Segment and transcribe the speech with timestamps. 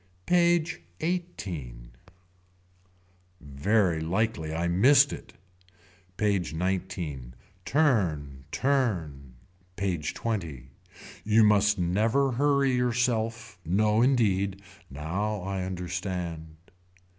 [0.25, 1.91] PAGE XVIII.
[3.39, 5.33] Very likely I missed it.
[6.17, 7.33] PAGE XIX.
[7.65, 9.35] Turn turn.
[9.75, 10.63] PAGE XX.
[11.23, 13.59] You must never hurry yourself.
[13.63, 14.63] No indeed.
[14.89, 16.55] Now I understand.